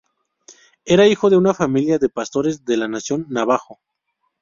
[0.83, 3.79] Era hijo de una familia de pastores de la Nación Navajo.